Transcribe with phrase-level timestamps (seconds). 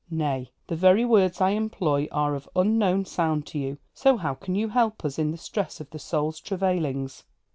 [0.09, 4.55] Nay, the very words I employ are of unknown sound to you; so how can
[4.55, 7.23] you help us in the stress of the soul's travailings?